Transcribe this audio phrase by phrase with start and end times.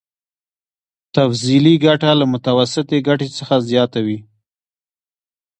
[1.15, 4.19] تفضيلي ګټه له متوسطې ګټې څخه زیاته وي